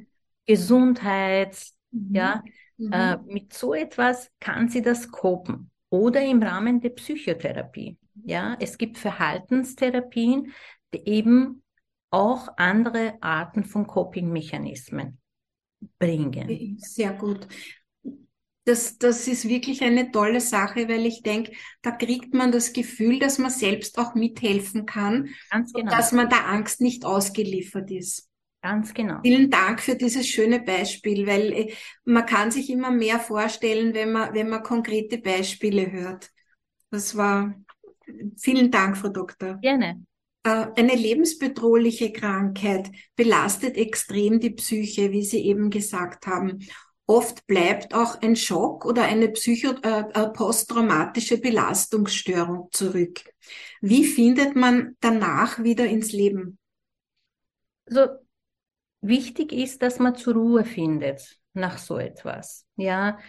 Gesundheit. 0.45 1.57
Mhm. 1.89 2.13
Ja, 2.13 2.43
mhm. 2.77 2.93
Äh, 2.93 3.17
mit 3.25 3.51
so 3.51 3.73
etwas 3.73 4.29
kann 4.39 4.69
sie 4.69 4.83
das 4.83 5.09
kopen. 5.09 5.71
Oder 5.89 6.21
im 6.21 6.43
Rahmen 6.43 6.81
der 6.81 6.89
Psychotherapie. 6.89 7.97
Ja, 8.25 8.57
es 8.59 8.77
gibt 8.77 8.97
Verhaltenstherapien, 8.97 10.51
die 10.93 11.07
eben 11.07 11.63
auch 12.09 12.49
andere 12.57 13.15
Arten 13.21 13.63
von 13.63 13.85
Coping-Mechanismen 13.87 15.19
bringen. 15.99 16.77
Sehr 16.79 17.13
gut. 17.13 17.47
das, 18.65 18.97
das 18.97 19.27
ist 19.27 19.47
wirklich 19.47 19.83
eine 19.83 20.11
tolle 20.11 20.41
Sache, 20.41 20.89
weil 20.89 21.05
ich 21.05 21.21
denke, 21.21 21.51
da 21.83 21.91
kriegt 21.91 22.33
man 22.33 22.51
das 22.51 22.73
Gefühl, 22.73 23.19
dass 23.19 23.37
man 23.37 23.51
selbst 23.51 23.99
auch 23.99 24.15
mithelfen 24.15 24.85
kann 24.85 25.29
Ganz 25.51 25.71
genau. 25.71 25.91
dass 25.91 26.11
man 26.11 26.29
der 26.29 26.47
Angst 26.47 26.81
nicht 26.81 27.05
ausgeliefert 27.05 27.91
ist. 27.91 28.27
Ganz 28.63 28.95
genau. 28.95 29.19
Vielen 29.21 29.51
Dank 29.51 29.79
für 29.79 29.95
dieses 29.95 30.27
schöne 30.27 30.59
Beispiel, 30.59 31.27
weil 31.27 31.53
äh, 31.53 31.73
man 32.03 32.25
kann 32.25 32.49
sich 32.49 32.71
immer 32.71 32.89
mehr 32.89 33.19
vorstellen, 33.19 33.93
wenn 33.93 34.11
man, 34.11 34.33
wenn 34.33 34.49
man 34.49 34.63
konkrete 34.63 35.19
Beispiele 35.19 35.91
hört. 35.91 36.31
Das 36.89 37.15
war, 37.15 37.53
vielen 38.37 38.71
Dank, 38.71 38.97
Frau 38.97 39.09
Doktor. 39.09 39.57
Gerne. 39.61 40.03
Äh, 40.43 40.67
eine 40.75 40.95
lebensbedrohliche 40.95 42.11
Krankheit 42.11 42.91
belastet 43.15 43.77
extrem 43.77 44.39
die 44.39 44.51
Psyche, 44.51 45.11
wie 45.11 45.23
Sie 45.23 45.43
eben 45.45 45.69
gesagt 45.69 46.27
haben. 46.27 46.59
Oft 47.07 47.45
bleibt 47.45 47.93
auch 47.93 48.21
ein 48.21 48.35
Schock 48.35 48.85
oder 48.85 49.03
eine 49.03 49.29
psycho 49.29 49.73
äh, 49.83 50.03
äh, 50.13 50.29
posttraumatische 50.29 51.39
Belastungsstörung 51.39 52.69
zurück. 52.71 53.21
Wie 53.81 54.05
findet 54.05 54.55
man 54.55 54.95
danach 55.01 55.63
wieder 55.63 55.85
ins 55.85 56.11
Leben? 56.11 56.57
Also 57.85 58.07
wichtig 59.01 59.51
ist, 59.51 59.83
dass 59.83 59.99
man 59.99 60.15
zur 60.15 60.33
Ruhe 60.33 60.65
findet 60.65 61.39
nach 61.53 61.77
so 61.77 61.97
etwas. 61.97 62.65
Ja. 62.75 63.19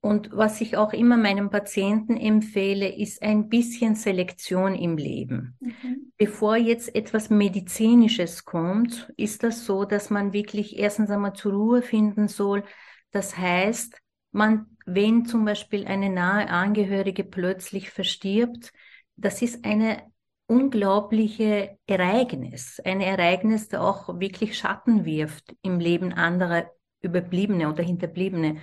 Und 0.00 0.30
was 0.32 0.60
ich 0.60 0.76
auch 0.76 0.92
immer 0.92 1.16
meinen 1.16 1.50
Patienten 1.50 2.16
empfehle, 2.16 2.94
ist 2.94 3.22
ein 3.22 3.48
bisschen 3.48 3.96
Selektion 3.96 4.74
im 4.74 4.96
Leben. 4.96 5.56
Mhm. 5.60 6.12
Bevor 6.16 6.56
jetzt 6.56 6.94
etwas 6.94 7.28
Medizinisches 7.28 8.44
kommt, 8.44 9.12
ist 9.16 9.42
das 9.42 9.64
so, 9.64 9.84
dass 9.84 10.10
man 10.10 10.32
wirklich 10.32 10.78
erstens 10.78 11.10
einmal 11.10 11.32
zur 11.32 11.52
Ruhe 11.52 11.82
finden 11.82 12.28
soll, 12.28 12.62
das 13.10 13.38
heißt, 13.38 13.98
man, 14.32 14.66
wenn 14.84 15.24
zum 15.24 15.44
Beispiel 15.44 15.86
eine 15.86 16.10
nahe 16.10 16.50
Angehörige 16.50 17.24
plötzlich 17.24 17.90
verstirbt, 17.90 18.72
das 19.16 19.40
ist 19.40 19.64
eine 19.64 20.02
unglaubliche 20.46 21.78
Ereignis, 21.86 22.78
ein 22.84 23.00
Ereignis, 23.00 23.68
das 23.68 23.80
auch 23.80 24.20
wirklich 24.20 24.58
Schatten 24.58 25.04
wirft 25.04 25.56
im 25.62 25.80
Leben 25.80 26.12
anderer 26.12 26.70
Überbliebene 27.00 27.68
oder 27.70 27.82
Hinterbliebene. 27.82 28.58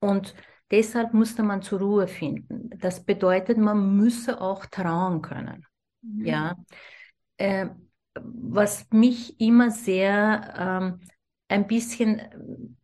Und 0.00 0.34
deshalb 0.70 1.14
musste 1.14 1.42
man 1.42 1.62
zur 1.62 1.80
Ruhe 1.80 2.08
finden. 2.08 2.70
Das 2.78 3.04
bedeutet, 3.04 3.58
man 3.58 3.96
müsse 3.96 4.40
auch 4.40 4.66
trauen 4.66 5.22
können. 5.22 5.66
Mhm. 6.02 6.24
Ja. 6.24 6.56
Äh, 7.36 7.68
was 8.14 8.86
mich 8.90 9.40
immer 9.40 9.70
sehr 9.70 10.54
ähm, 10.58 11.00
ein 11.48 11.66
bisschen 11.66 12.76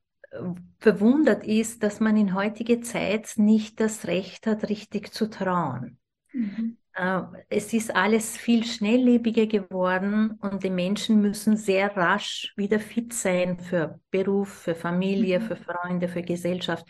verwundert 0.79 1.45
ist, 1.45 1.83
dass 1.83 2.01
man 2.01 2.17
in 2.17 2.35
heutiger 2.35 2.81
Zeit 2.83 3.35
nicht 3.37 3.81
das 3.81 4.07
Recht 4.07 4.47
hat, 4.47 4.69
richtig 4.69 5.13
zu 5.13 5.29
trauen. 5.29 5.99
Mhm. 6.33 6.77
Äh, 6.95 7.23
es 7.49 7.73
ist 7.73 7.95
alles 7.95 8.37
viel 8.37 8.65
schnelllebiger 8.65 9.47
geworden 9.47 10.39
und 10.41 10.65
die 10.65 10.71
Menschen 10.71 11.21
müssen 11.21 11.57
sehr 11.57 11.97
rasch 11.97 12.53
wieder 12.57 12.81
fit 12.81 13.13
sein 13.13 13.59
für 13.59 14.01
Beruf, 14.11 14.49
für 14.49 14.75
Familie, 14.75 15.41
mhm. 15.41 15.45
für 15.45 15.57
Freunde, 15.57 16.09
für 16.09 16.23
Gesellschaft. 16.23 16.87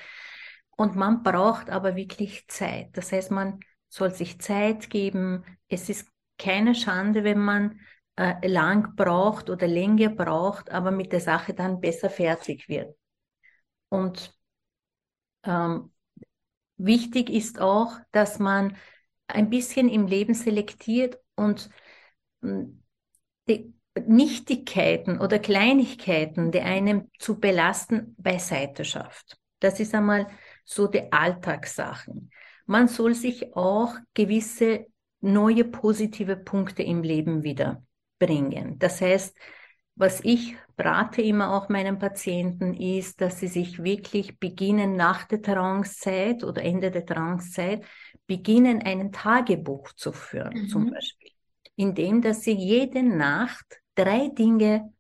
Und 0.76 0.94
man 0.94 1.22
braucht 1.22 1.70
aber 1.70 1.96
wirklich 1.96 2.46
Zeit. 2.48 2.96
Das 2.96 3.10
heißt, 3.12 3.30
man 3.30 3.60
soll 3.88 4.12
sich 4.12 4.40
Zeit 4.40 4.90
geben. 4.90 5.44
Es 5.68 5.88
ist 5.88 6.08
keine 6.38 6.74
Schande, 6.74 7.24
wenn 7.24 7.38
man 7.38 7.80
äh, 8.16 8.46
lang 8.46 8.94
braucht 8.94 9.48
oder 9.50 9.66
länger 9.66 10.10
braucht, 10.10 10.70
aber 10.70 10.90
mit 10.90 11.12
der 11.12 11.20
Sache 11.20 11.54
dann 11.54 11.80
besser 11.80 12.10
fertig 12.10 12.68
wird. 12.68 12.94
Und 13.88 14.34
ähm, 15.44 15.92
wichtig 16.76 17.30
ist 17.30 17.60
auch, 17.60 17.92
dass 18.12 18.38
man 18.38 18.76
ein 19.28 19.50
bisschen 19.50 19.88
im 19.88 20.06
Leben 20.06 20.34
selektiert 20.34 21.18
und 21.36 21.70
hm, 22.42 22.82
die 23.48 23.74
Nichtigkeiten 24.06 25.20
oder 25.20 25.38
Kleinigkeiten, 25.38 26.52
die 26.52 26.60
einem 26.60 27.10
zu 27.18 27.40
belasten, 27.40 28.14
beiseite 28.18 28.84
schafft. 28.84 29.38
Das 29.60 29.80
ist 29.80 29.94
einmal 29.94 30.28
so 30.66 30.88
die 30.88 31.10
Alltagssachen. 31.10 32.30
Man 32.66 32.88
soll 32.88 33.14
sich 33.14 33.56
auch 33.56 33.94
gewisse 34.12 34.86
neue 35.20 35.64
positive 35.64 36.36
Punkte 36.36 36.82
im 36.82 37.02
Leben 37.02 37.42
wieder 37.42 37.82
bringen. 38.18 38.78
Das 38.78 39.00
heißt, 39.00 39.34
was 39.94 40.20
ich 40.20 40.56
rate 40.76 41.22
immer 41.22 41.54
auch 41.54 41.70
meinen 41.70 41.98
Patienten 41.98 42.74
ist, 42.74 43.20
dass 43.20 43.40
sie 43.40 43.46
sich 43.46 43.82
wirklich 43.82 44.38
beginnen 44.38 44.94
nach 44.94 45.24
der 45.24 45.40
Trancezeit 45.40 46.44
oder 46.44 46.62
Ende 46.62 46.90
der 46.90 47.06
Trancezeit, 47.06 47.84
beginnen 48.26 48.82
ein 48.82 49.10
Tagebuch 49.12 49.92
zu 49.92 50.12
führen, 50.12 50.62
mhm. 50.64 50.68
zum 50.68 50.90
Beispiel. 50.90 51.30
Indem, 51.76 52.20
dass 52.20 52.42
sie 52.42 52.52
jede 52.52 53.02
Nacht 53.02 53.80
drei 53.94 54.28
Dinge 54.28 54.92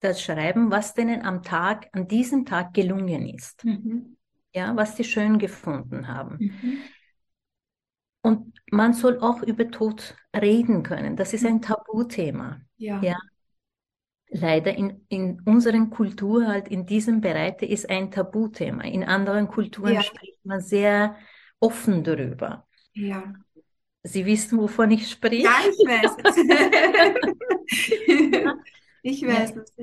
das 0.00 0.22
schreiben, 0.22 0.70
was 0.70 0.94
denen 0.94 1.22
am 1.22 1.42
Tag, 1.42 1.88
an 1.92 2.08
diesem 2.08 2.46
Tag 2.46 2.72
gelungen 2.72 3.28
ist. 3.28 3.64
Mhm. 3.64 4.16
Ja, 4.52 4.76
was 4.76 4.96
sie 4.96 5.04
schön 5.04 5.38
gefunden 5.38 6.08
haben. 6.08 6.36
Mhm. 6.38 6.78
Und 8.22 8.60
man 8.70 8.92
soll 8.92 9.18
auch 9.20 9.42
über 9.42 9.70
Tod 9.70 10.14
reden 10.36 10.82
können. 10.82 11.16
Das 11.16 11.32
ist 11.32 11.46
ein 11.46 11.56
mhm. 11.56 11.62
Tabuthema. 11.62 12.60
Ja. 12.76 13.00
ja 13.00 13.16
leider 14.30 14.74
in, 14.74 15.04
in 15.08 15.40
unseren 15.44 15.90
Kultur 15.90 16.46
halt 16.46 16.68
in 16.68 16.86
diesem 16.86 17.20
Bereich 17.20 17.60
ist 17.62 17.90
ein 17.90 18.10
Tabuthema. 18.10 18.84
In 18.84 19.04
anderen 19.04 19.48
Kulturen 19.48 19.92
ja. 19.94 20.02
spricht 20.02 20.42
man 20.44 20.60
sehr 20.60 21.16
offen 21.58 22.04
darüber. 22.04 22.66
Ja. 22.92 23.34
Sie 24.02 24.24
wissen, 24.24 24.58
wovon 24.58 24.92
ich 24.92 25.10
spreche? 25.10 25.42
Ja, 25.42 25.58
ich 25.68 25.76
weiß 25.86 26.16
es. 26.24 26.36
ich 29.02 29.26
weiß 29.26 29.56
es. 29.56 29.74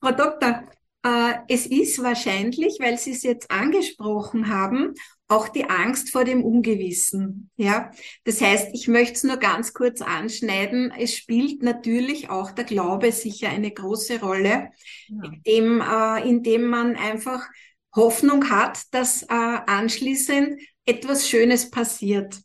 Frau 0.00 0.12
Doktor, 0.12 0.62
es 1.02 1.66
ist 1.66 2.02
wahrscheinlich, 2.02 2.78
weil 2.78 2.98
Sie 2.98 3.12
es 3.12 3.22
jetzt 3.22 3.50
angesprochen 3.50 4.48
haben, 4.48 4.94
auch 5.30 5.48
die 5.48 5.70
Angst 5.70 6.10
vor 6.10 6.24
dem 6.24 6.44
Ungewissen. 6.44 7.50
Ja, 7.56 7.92
das 8.24 8.40
heißt, 8.40 8.70
ich 8.72 8.88
möchte 8.88 9.14
es 9.14 9.24
nur 9.24 9.36
ganz 9.36 9.72
kurz 9.72 10.02
anschneiden. 10.02 10.92
Es 10.98 11.16
spielt 11.16 11.62
natürlich 11.62 12.30
auch 12.30 12.50
der 12.50 12.64
Glaube 12.64 13.12
sicher 13.12 13.48
eine 13.48 13.70
große 13.70 14.20
Rolle, 14.20 14.70
ja. 15.06 15.22
indem, 15.24 15.80
äh, 15.80 16.28
indem 16.28 16.66
man 16.66 16.96
einfach 16.96 17.48
Hoffnung 17.94 18.50
hat, 18.50 18.82
dass 18.90 19.22
äh, 19.22 19.26
anschließend 19.28 20.60
etwas 20.84 21.28
Schönes 21.28 21.70
passiert, 21.70 22.40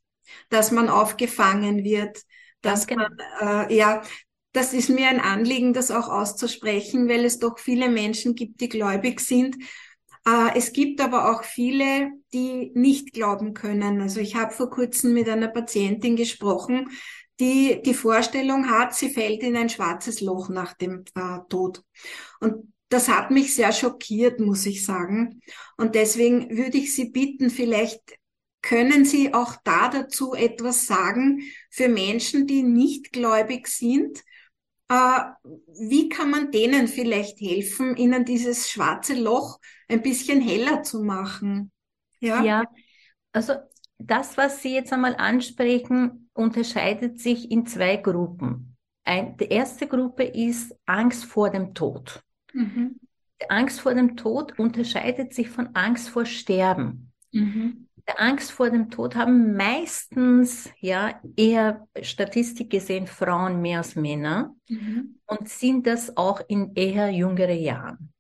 dass 0.50 0.72
man 0.72 0.88
aufgefangen 0.88 1.84
wird, 1.84 2.22
dass 2.62 2.86
genau. 2.86 3.08
man, 3.40 3.68
äh, 3.70 3.76
ja, 3.76 4.04
das 4.56 4.74
ist 4.74 4.90
mir 4.90 5.10
ein 5.10 5.20
Anliegen, 5.20 5.74
das 5.74 5.92
auch 5.92 6.10
auszusprechen, 6.10 7.10
weil 7.10 7.26
es 7.26 7.40
doch 7.40 7.60
viele 7.60 7.90
Menschen 7.90 8.36
gibt, 8.36 8.62
die 8.62 8.70
gläubig 8.70 9.20
sind. 9.20 9.58
Äh, 10.26 10.58
es 10.58 10.72
gibt 10.72 11.02
aber 11.02 11.32
auch 11.32 11.44
viele, 11.44 12.12
die 12.34 12.72
nicht 12.74 13.14
glauben 13.14 13.54
können. 13.54 14.02
Also 14.02 14.20
ich 14.20 14.36
habe 14.36 14.54
vor 14.54 14.70
kurzem 14.70 15.14
mit 15.14 15.28
einer 15.28 15.50
Patientin 15.50 16.16
gesprochen, 16.16 16.90
die 17.40 17.82
die 17.86 17.94
Vorstellung 17.94 18.70
hat, 18.70 18.96
sie 18.96 19.10
fällt 19.10 19.44
in 19.44 19.58
ein 19.58 19.70
schwarzes 19.70 20.22
Loch 20.22 20.48
nach 20.48 20.74
dem 20.74 21.04
äh, 21.16 21.40
Tod. 21.50 21.84
Und 22.40 22.72
das 22.88 23.10
hat 23.10 23.32
mich 23.32 23.54
sehr 23.56 23.74
schockiert, 23.74 24.40
muss 24.40 24.66
ich 24.66 24.86
sagen. 24.86 25.42
Und 25.76 25.96
deswegen 25.96 26.56
würde 26.56 26.78
ich 26.78 26.96
Sie 26.96 27.10
bitten, 27.10 27.50
vielleicht 27.50 28.00
können 28.62 29.04
Sie 29.04 29.34
auch 29.34 29.56
da 29.64 29.90
dazu 29.90 30.34
etwas 30.34 30.86
sagen 30.86 31.42
für 31.70 31.90
Menschen, 31.90 32.48
die 32.48 32.64
nicht 32.64 33.12
gläubig 33.12 33.68
sind, 33.68 34.24
wie 34.90 36.10
kann 36.10 36.30
man 36.30 36.52
denen 36.52 36.88
vielleicht 36.88 37.40
helfen, 37.42 37.96
ihnen 37.98 38.24
dieses 38.26 38.70
schwarze 38.70 39.16
Loch 39.16 39.60
ein 39.88 40.02
bisschen 40.02 40.42
heller 40.42 40.84
zu 40.84 41.04
machen? 41.04 41.72
Ja, 42.20 42.44
ja 42.44 42.64
also 43.32 43.54
das, 43.98 44.38
was 44.38 44.62
Sie 44.62 44.74
jetzt 44.74 44.94
einmal 44.94 45.16
ansprechen, 45.16 46.30
unterscheidet 46.34 47.20
sich 47.20 47.50
in 47.50 47.66
zwei 47.66 47.98
Gruppen. 47.98 48.78
Ein, 49.04 49.38
die 49.38 49.46
erste 49.46 49.88
Gruppe 49.88 50.24
ist 50.24 50.76
Angst 50.86 51.26
vor 51.26 51.50
dem 51.50 51.74
Tod. 51.74 52.24
Mhm. 52.54 53.00
Angst 53.50 53.82
vor 53.82 53.94
dem 53.94 54.16
Tod 54.16 54.58
unterscheidet 54.60 55.34
sich 55.34 55.50
von 55.50 55.76
Angst 55.76 56.10
vor 56.10 56.26
Sterben. 56.26 57.12
Mhm 57.32 57.85
Angst 58.18 58.52
vor 58.52 58.70
dem 58.70 58.90
Tod 58.90 59.16
haben 59.16 59.56
meistens 59.56 60.70
ja 60.80 61.20
eher 61.36 61.88
Statistik 62.02 62.70
gesehen 62.70 63.08
Frauen 63.08 63.62
mehr 63.62 63.80
als 63.80 63.96
Männer 63.96 64.56
mhm. 64.70 65.20
und 65.26 65.50
sind 65.50 65.88
das 65.88 66.16
auch 66.16 66.42
in 66.48 66.76
eher 66.76 67.10
jüngere 67.10 67.54
Jahren. 67.54 68.14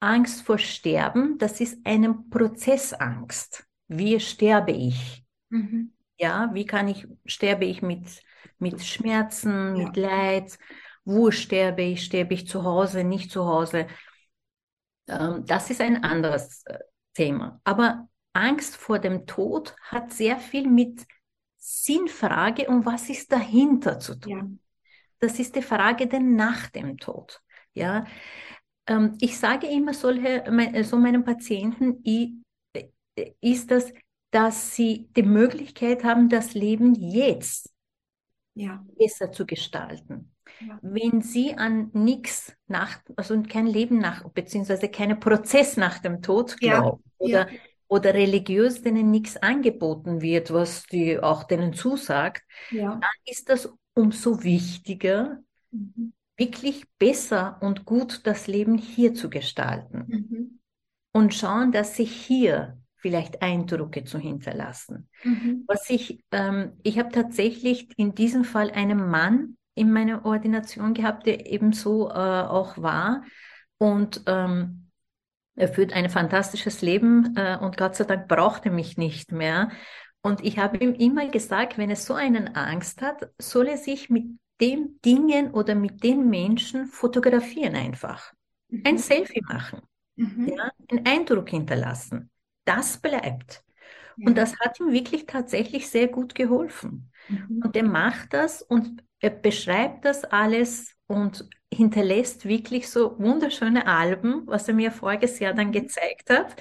Angst 0.00 0.42
vor 0.42 0.58
Sterben, 0.58 1.38
das 1.38 1.60
ist 1.60 1.78
eine 1.84 2.14
Prozessangst. 2.14 3.66
Wie 3.88 4.20
sterbe 4.20 4.72
ich? 4.72 5.24
Mhm. 5.48 5.92
Ja, 6.18 6.50
wie 6.52 6.66
kann 6.66 6.88
ich, 6.88 7.06
sterbe 7.26 7.64
ich 7.64 7.82
mit, 7.82 8.22
mit 8.58 8.84
Schmerzen, 8.84 9.76
ja. 9.76 9.84
mit 9.84 9.96
Leid? 9.96 10.58
Wo 11.04 11.30
sterbe 11.30 11.82
ich? 11.82 12.04
Sterbe 12.04 12.34
ich 12.34 12.46
zu 12.46 12.64
Hause, 12.64 13.02
nicht 13.02 13.30
zu 13.30 13.46
Hause? 13.46 13.86
Ähm, 15.08 15.44
das 15.46 15.70
ist 15.70 15.80
ein 15.80 16.04
anderes 16.04 16.64
äh, 16.66 16.78
Thema. 17.14 17.60
Aber 17.64 18.08
Angst 18.34 18.76
vor 18.76 18.98
dem 18.98 19.26
Tod 19.26 19.74
hat 19.82 20.12
sehr 20.12 20.38
viel 20.38 20.68
mit 20.68 21.06
Sinnfrage 21.56 22.68
und 22.68 22.84
was 22.84 23.08
ist 23.08 23.32
dahinter 23.32 23.98
zu 23.98 24.16
tun. 24.16 24.30
Ja. 24.30 24.86
Das 25.20 25.38
ist 25.38 25.56
die 25.56 25.62
Frage 25.62 26.06
denn 26.06 26.36
nach 26.36 26.68
dem 26.68 26.98
Tod. 26.98 27.40
Ja, 27.72 28.04
ähm, 28.86 29.16
ich 29.20 29.38
sage 29.38 29.66
immer 29.66 29.94
solche, 29.94 30.44
so 30.84 30.98
meinen 30.98 31.24
Patienten, 31.24 32.02
ist 33.40 33.70
das, 33.70 33.92
dass 34.30 34.74
sie 34.74 35.08
die 35.16 35.22
Möglichkeit 35.22 36.04
haben, 36.04 36.28
das 36.28 36.54
Leben 36.54 36.94
jetzt 36.94 37.72
ja. 38.54 38.84
besser 38.98 39.32
zu 39.32 39.46
gestalten. 39.46 40.32
Ja. 40.60 40.78
Wenn 40.82 41.22
sie 41.22 41.54
an 41.54 41.90
nichts 41.92 42.54
nach, 42.66 43.00
also 43.16 43.40
kein 43.42 43.66
Leben 43.66 43.98
nach, 43.98 44.28
beziehungsweise 44.30 44.88
keinen 44.88 45.18
Prozess 45.18 45.76
nach 45.76 45.98
dem 45.98 46.20
Tod 46.20 46.58
glauben 46.58 47.02
oder, 47.18 47.48
oder 47.88 48.14
religiös 48.14 48.82
denen 48.82 49.10
nichts 49.10 49.36
angeboten 49.36 50.20
wird, 50.20 50.52
was 50.52 50.84
die 50.84 51.18
auch 51.18 51.44
denen 51.44 51.72
zusagt, 51.74 52.42
dann 53.00 53.02
ist 53.26 53.48
das 53.48 53.72
umso 53.94 54.42
wichtiger, 54.42 55.40
mhm. 55.70 56.12
wirklich 56.36 56.84
besser 56.98 57.58
und 57.60 57.84
gut 57.84 58.26
das 58.26 58.46
Leben 58.46 58.78
hier 58.78 59.14
zu 59.14 59.30
gestalten. 59.30 60.04
Mhm. 60.08 60.60
Und 61.12 61.34
schauen, 61.34 61.70
dass 61.70 61.96
sich 61.96 62.10
hier 62.10 62.78
vielleicht 62.96 63.42
Eindrücke 63.42 64.04
zu 64.04 64.18
hinterlassen. 64.18 65.08
Mhm. 65.22 65.64
Was 65.66 65.90
ich, 65.90 66.24
ähm, 66.32 66.72
ich 66.82 66.98
habe 66.98 67.10
tatsächlich 67.10 67.88
in 67.98 68.14
diesem 68.14 68.44
Fall 68.44 68.70
einen 68.70 69.10
Mann 69.10 69.56
in 69.74 69.92
meiner 69.92 70.24
Ordination 70.24 70.94
gehabt, 70.94 71.26
der 71.26 71.46
ebenso 71.46 72.08
äh, 72.08 72.12
auch 72.12 72.78
war. 72.78 73.22
Und 73.78 74.22
ähm, 74.26 74.83
er 75.56 75.68
führt 75.68 75.92
ein 75.92 76.10
fantastisches 76.10 76.82
Leben 76.82 77.34
äh, 77.36 77.56
und 77.60 77.76
Gott 77.76 77.96
sei 77.96 78.04
Dank 78.04 78.28
brauchte 78.28 78.70
mich 78.70 78.96
nicht 78.96 79.32
mehr. 79.32 79.70
Und 80.22 80.44
ich 80.44 80.58
habe 80.58 80.78
ihm 80.78 80.94
immer 80.94 81.28
gesagt, 81.28 81.76
wenn 81.78 81.90
er 81.90 81.96
so 81.96 82.14
einen 82.14 82.56
Angst 82.56 83.02
hat, 83.02 83.30
soll 83.38 83.68
er 83.68 83.76
sich 83.76 84.10
mit 84.10 84.24
den 84.60 85.00
Dingen 85.04 85.50
oder 85.52 85.74
mit 85.74 86.02
den 86.02 86.30
Menschen 86.30 86.86
fotografieren 86.86 87.74
einfach. 87.74 88.32
Mhm. 88.68 88.82
Ein 88.86 88.98
Selfie 88.98 89.42
machen. 89.42 89.82
Mhm. 90.16 90.52
Ja, 90.56 90.70
einen 90.88 91.06
Eindruck 91.06 91.50
hinterlassen 91.50 92.30
das 92.64 92.98
bleibt. 92.98 93.62
Ja. 94.16 94.28
Und 94.28 94.38
das 94.38 94.58
hat 94.60 94.78
ihm 94.80 94.92
wirklich 94.92 95.26
tatsächlich 95.26 95.88
sehr 95.88 96.08
gut 96.08 96.34
geholfen. 96.34 97.10
Mhm. 97.28 97.62
Und 97.64 97.76
er 97.76 97.84
macht 97.84 98.32
das 98.32 98.62
und 98.62 99.02
er 99.24 99.30
beschreibt 99.30 100.04
das 100.04 100.24
alles 100.24 100.94
und 101.06 101.48
hinterlässt 101.72 102.46
wirklich 102.46 102.90
so 102.90 103.18
wunderschöne 103.18 103.86
Alben, 103.86 104.46
was 104.46 104.68
er 104.68 104.74
mir 104.74 104.92
voriges 104.92 105.38
Jahr 105.38 105.54
dann 105.54 105.68
mhm. 105.68 105.72
gezeigt 105.72 106.28
hat. 106.28 106.54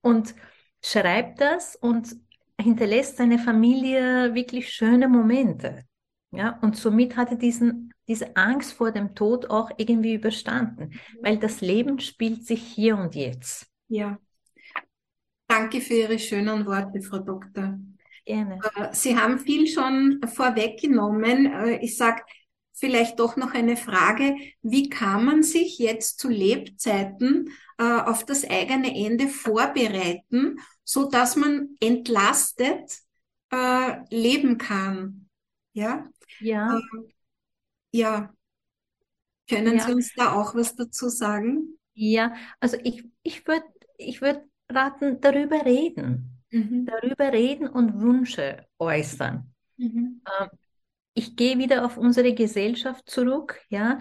Und 0.00 0.34
schreibt 0.80 1.40
das 1.40 1.74
und 1.74 2.14
hinterlässt 2.60 3.16
seine 3.16 3.38
Familie 3.38 4.32
wirklich 4.34 4.70
schöne 4.70 5.08
Momente. 5.08 5.84
Ja, 6.30 6.58
und 6.62 6.76
somit 6.76 7.16
hat 7.16 7.30
er 7.30 7.36
diesen, 7.36 7.92
diese 8.06 8.36
Angst 8.36 8.74
vor 8.74 8.92
dem 8.92 9.14
Tod 9.14 9.50
auch 9.50 9.70
irgendwie 9.76 10.14
überstanden, 10.14 10.90
mhm. 10.90 11.18
weil 11.22 11.38
das 11.38 11.60
Leben 11.60 11.98
spielt 11.98 12.46
sich 12.46 12.62
hier 12.62 12.96
und 12.96 13.16
jetzt. 13.16 13.66
Ja, 13.88 14.18
Danke 15.46 15.80
für 15.80 15.94
Ihre 15.94 16.18
schönen 16.18 16.64
Worte, 16.66 17.02
Frau 17.02 17.18
Doktor. 17.18 17.78
Gerne. 18.24 18.58
Äh, 18.76 18.92
Sie 18.92 19.16
haben 19.16 19.38
viel 19.38 19.66
schon 19.66 20.20
vorweggenommen. 20.26 21.46
Äh, 21.46 21.76
ich 21.78 21.96
sage 21.96 22.22
vielleicht 22.72 23.20
doch 23.20 23.36
noch 23.36 23.54
eine 23.54 23.76
Frage. 23.76 24.36
Wie 24.62 24.88
kann 24.88 25.24
man 25.24 25.42
sich 25.42 25.78
jetzt 25.78 26.18
zu 26.18 26.28
Lebzeiten 26.28 27.50
äh, 27.78 27.84
auf 27.84 28.24
das 28.24 28.48
eigene 28.48 28.94
Ende 28.94 29.28
vorbereiten, 29.28 30.58
so 30.82 31.08
dass 31.08 31.36
man 31.36 31.76
entlastet 31.80 32.98
leben 34.10 34.58
kann? 34.58 35.28
Ja? 35.72 36.10
Ja. 36.40 36.80
ja. 37.92 38.34
Können 39.48 39.78
ja. 39.78 39.86
Sie 39.86 39.92
uns 39.92 40.12
da 40.16 40.32
auch 40.32 40.56
was 40.56 40.74
dazu 40.74 41.08
sagen? 41.08 41.78
Ja, 41.92 42.34
also 42.58 42.76
ich, 42.82 43.04
ich 43.22 43.46
würde 43.46 43.64
ich 43.96 44.20
würde 44.20 44.44
raten, 44.68 45.20
darüber 45.20 45.64
reden. 45.64 46.33
Mhm. 46.54 46.86
Darüber 46.86 47.32
reden 47.32 47.66
und 47.66 48.00
Wünsche 48.00 48.64
äußern. 48.78 49.52
Mhm. 49.76 50.22
Ähm, 50.40 50.48
ich 51.14 51.34
gehe 51.34 51.58
wieder 51.58 51.84
auf 51.84 51.96
unsere 51.96 52.32
Gesellschaft 52.32 53.10
zurück. 53.10 53.60
Ja, 53.68 53.98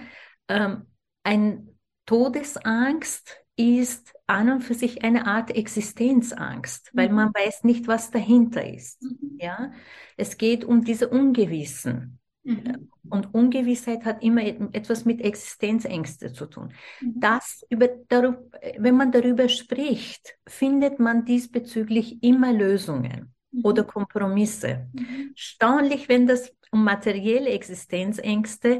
ähm, 0.47 0.85
ein 1.23 1.79
Todesangst 2.05 3.37
ist 3.55 4.13
an 4.27 4.51
und 4.51 4.61
für 4.61 4.75
sich 4.75 5.03
eine 5.03 5.25
Art 5.25 5.49
Existenzangst, 5.49 6.91
weil 6.93 7.09
mhm. 7.09 7.15
man 7.15 7.33
weiß 7.33 7.63
nicht, 7.63 7.87
was 7.87 8.11
dahinter 8.11 8.67
ist. 8.67 9.01
Mhm. 9.01 9.37
Ja, 9.39 9.71
es 10.15 10.37
geht 10.37 10.63
um 10.63 10.83
diese 10.83 11.09
Ungewissen. 11.09 12.19
Mhm. 12.43 12.89
Und 13.09 13.33
Ungewissheit 13.33 14.05
hat 14.05 14.21
immer 14.21 14.43
etwas 14.43 15.05
mit 15.05 15.21
Existenzängste 15.21 16.33
zu 16.33 16.45
tun. 16.45 16.73
Mhm. 17.01 17.13
Das 17.19 17.65
über, 17.69 17.87
darüber, 18.09 18.43
wenn 18.77 18.95
man 18.95 19.11
darüber 19.11 19.47
spricht, 19.47 20.35
findet 20.47 20.99
man 20.99 21.25
diesbezüglich 21.25 22.21
immer 22.21 22.51
Lösungen 22.51 23.33
mhm. 23.51 23.61
oder 23.63 23.83
Kompromisse. 23.83 24.87
Mhm. 24.93 25.31
Staunlich, 25.35 26.09
wenn 26.09 26.27
das 26.27 26.53
um 26.71 26.83
materielle 26.83 27.49
Existenzängste, 27.49 28.79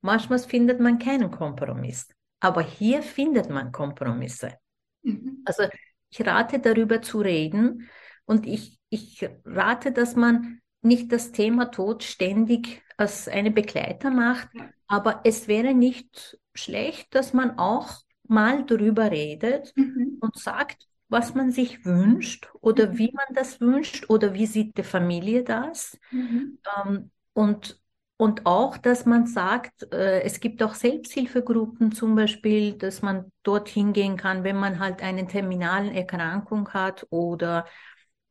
manchmal 0.00 0.38
findet 0.40 0.80
man 0.80 0.98
keinen 0.98 1.30
Kompromiss. 1.30 2.08
Aber 2.40 2.62
hier 2.62 3.02
findet 3.02 3.48
man 3.48 3.70
Kompromisse. 3.70 4.54
Mhm. 5.02 5.42
Also 5.44 5.64
ich 6.10 6.26
rate 6.26 6.58
darüber 6.58 7.00
zu 7.00 7.20
reden 7.20 7.88
und 8.24 8.46
ich, 8.46 8.78
ich 8.88 9.28
rate, 9.44 9.92
dass 9.92 10.16
man 10.16 10.60
nicht 10.84 11.12
das 11.12 11.32
Thema 11.32 11.66
Tod 11.70 12.02
ständig 12.02 12.82
als 12.96 13.28
eine 13.28 13.50
Begleiter 13.50 14.10
macht, 14.10 14.48
aber 14.86 15.20
es 15.24 15.48
wäre 15.48 15.74
nicht 15.74 16.38
schlecht, 16.54 17.14
dass 17.14 17.32
man 17.32 17.58
auch 17.58 18.04
mal 18.26 18.64
darüber 18.64 19.10
redet 19.10 19.72
mhm. 19.76 20.18
und 20.20 20.38
sagt, 20.38 20.86
was 21.08 21.34
man 21.34 21.50
sich 21.50 21.84
wünscht 21.84 22.48
oder 22.60 22.88
mhm. 22.88 22.98
wie 22.98 23.12
man 23.12 23.26
das 23.34 23.60
wünscht 23.60 24.08
oder 24.08 24.34
wie 24.34 24.46
sieht 24.46 24.76
die 24.78 24.82
Familie 24.82 25.44
das. 25.44 25.98
Mhm. 26.10 26.58
Ähm, 26.84 27.10
und, 27.32 27.80
und 28.16 28.46
auch, 28.46 28.76
dass 28.78 29.06
man 29.06 29.26
sagt, 29.26 29.92
äh, 29.92 30.22
es 30.22 30.40
gibt 30.40 30.62
auch 30.62 30.74
Selbsthilfegruppen 30.74 31.92
zum 31.92 32.14
Beispiel, 32.14 32.74
dass 32.74 33.02
man 33.02 33.30
dort 33.42 33.68
hingehen 33.68 34.16
kann, 34.16 34.44
wenn 34.44 34.56
man 34.56 34.78
halt 34.78 35.02
eine 35.02 35.26
terminalen 35.26 35.94
Erkrankung 35.94 36.68
hat 36.70 37.06
oder 37.10 37.66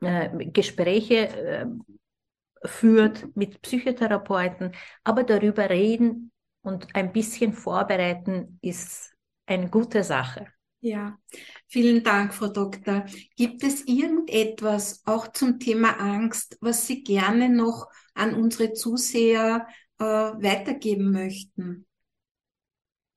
äh, 0.02 0.30
Gespräche 0.48 1.28
äh, 1.30 1.66
führt 2.66 3.36
mit 3.36 3.62
Psychotherapeuten, 3.62 4.74
aber 5.04 5.24
darüber 5.24 5.70
reden 5.70 6.32
und 6.62 6.88
ein 6.96 7.12
bisschen 7.12 7.54
vorbereiten 7.54 8.58
ist 8.62 9.14
eine 9.46 9.70
gute 9.70 10.04
Sache. 10.04 10.48
Ja, 10.80 11.18
vielen 11.68 12.04
Dank, 12.04 12.34
Frau 12.34 12.48
Doktor. 12.48 13.06
Gibt 13.38 13.64
es 13.64 13.88
irgendetwas 13.88 15.02
auch 15.06 15.30
zum 15.30 15.60
Thema 15.60 15.98
Angst, 16.00 16.58
was 16.60 16.88
Sie 16.88 17.04
gerne 17.04 17.48
noch 17.48 17.88
an 18.14 18.36
unsere 18.36 18.74
Zuseher 18.74 19.66
äh, 20.00 20.04
weitergeben 20.04 21.12
möchten? 21.12 21.86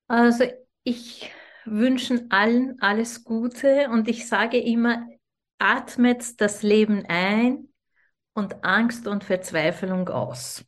Also 0.07 0.45
ich 0.83 1.29
wünsche 1.65 2.25
allen 2.29 2.81
alles 2.81 3.25
Gute 3.25 3.89
und 3.89 4.07
ich 4.07 4.27
sage 4.27 4.57
immer, 4.57 5.05
atmet 5.59 6.39
das 6.39 6.63
Leben 6.63 7.03
ein, 7.09 7.66
und 8.37 8.63
Angst 8.63 9.07
und 9.07 9.23
Verzweiflung 9.23 10.07
aus. 10.09 10.63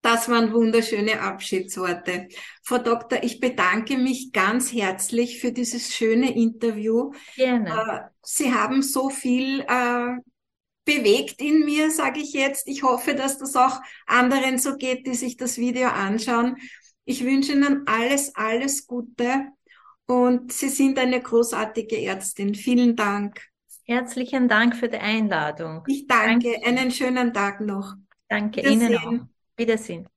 Das 0.00 0.28
waren 0.28 0.52
wunderschöne 0.52 1.20
Abschiedsworte. 1.20 2.28
Frau 2.62 2.78
Doktor, 2.78 3.24
ich 3.24 3.40
bedanke 3.40 3.98
mich 3.98 4.30
ganz 4.32 4.72
herzlich 4.72 5.40
für 5.40 5.50
dieses 5.50 5.92
schöne 5.92 6.36
Interview. 6.36 7.12
Gerne. 7.34 7.70
Äh, 7.70 8.00
Sie 8.22 8.54
haben 8.54 8.82
so 8.82 9.10
viel 9.10 9.62
äh, 9.62 10.16
bewegt 10.84 11.42
in 11.42 11.64
mir, 11.64 11.90
sage 11.90 12.20
ich 12.20 12.32
jetzt. 12.32 12.68
Ich 12.68 12.84
hoffe, 12.84 13.14
dass 13.14 13.38
das 13.38 13.56
auch 13.56 13.80
anderen 14.06 14.58
so 14.58 14.76
geht, 14.76 15.08
die 15.08 15.14
sich 15.14 15.36
das 15.36 15.58
Video 15.58 15.88
anschauen. 15.88 16.56
Ich 17.04 17.24
wünsche 17.24 17.52
Ihnen 17.52 17.82
alles, 17.86 18.32
alles 18.36 18.86
Gute 18.86 19.48
und 20.06 20.52
Sie 20.52 20.68
sind 20.68 21.00
eine 21.00 21.20
großartige 21.20 22.00
Ärztin. 22.00 22.54
Vielen 22.54 22.94
Dank. 22.94 23.42
Herzlichen 23.86 24.48
Dank 24.48 24.76
für 24.76 24.88
die 24.88 24.98
Einladung. 24.98 25.84
Ich 25.86 26.06
danke. 26.06 26.52
danke. 26.52 26.66
Einen 26.66 26.90
schönen 26.90 27.32
Tag 27.32 27.60
noch. 27.60 27.94
Danke 28.28 28.60
Ihnen 28.60 28.96
auch. 28.96 29.26
Wiedersehen. 29.56 30.08